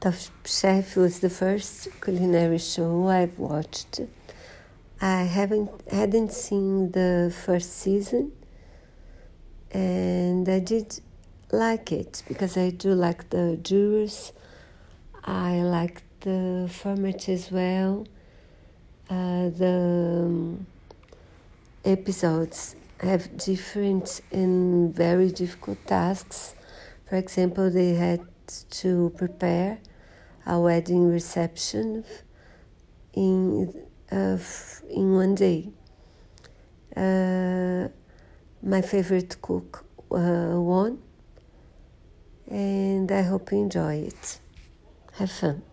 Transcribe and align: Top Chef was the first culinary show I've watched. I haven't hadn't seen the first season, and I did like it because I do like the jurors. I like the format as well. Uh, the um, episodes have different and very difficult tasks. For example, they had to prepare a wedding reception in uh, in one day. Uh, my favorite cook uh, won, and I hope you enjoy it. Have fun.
Top 0.00 0.14
Chef 0.46 0.96
was 0.96 1.20
the 1.20 1.28
first 1.28 1.88
culinary 2.00 2.56
show 2.56 3.08
I've 3.08 3.38
watched. 3.38 4.00
I 4.98 5.24
haven't 5.24 5.70
hadn't 5.90 6.32
seen 6.32 6.92
the 6.92 7.30
first 7.44 7.76
season, 7.76 8.32
and 9.70 10.48
I 10.48 10.60
did 10.60 11.00
like 11.52 11.92
it 11.92 12.22
because 12.26 12.56
I 12.56 12.70
do 12.70 12.94
like 12.94 13.28
the 13.28 13.58
jurors. 13.62 14.32
I 15.22 15.60
like 15.60 16.02
the 16.20 16.70
format 16.72 17.28
as 17.28 17.52
well. 17.52 18.06
Uh, 19.10 19.50
the 19.50 20.24
um, 20.24 20.66
episodes 21.84 22.74
have 23.00 23.36
different 23.36 24.22
and 24.32 24.94
very 24.94 25.30
difficult 25.30 25.86
tasks. 25.86 26.54
For 27.06 27.16
example, 27.16 27.68
they 27.68 27.92
had 27.96 28.22
to 28.70 29.12
prepare 29.18 29.78
a 30.46 30.58
wedding 30.58 31.10
reception 31.10 32.04
in 33.12 33.72
uh, 34.10 34.38
in 34.88 35.14
one 35.14 35.34
day. 35.34 35.70
Uh, 36.96 37.88
my 38.62 38.82
favorite 38.82 39.40
cook 39.40 39.84
uh, 40.10 40.60
won, 40.60 40.98
and 42.48 43.10
I 43.10 43.22
hope 43.22 43.52
you 43.52 43.58
enjoy 43.58 43.94
it. 44.08 44.40
Have 45.14 45.30
fun. 45.30 45.69